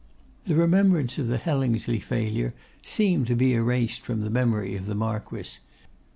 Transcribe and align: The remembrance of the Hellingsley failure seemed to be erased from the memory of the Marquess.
The 0.45 0.55
remembrance 0.55 1.19
of 1.19 1.27
the 1.27 1.37
Hellingsley 1.37 1.99
failure 1.99 2.55
seemed 2.83 3.27
to 3.27 3.35
be 3.35 3.53
erased 3.53 4.01
from 4.01 4.21
the 4.21 4.31
memory 4.31 4.75
of 4.75 4.87
the 4.87 4.95
Marquess. 4.95 5.59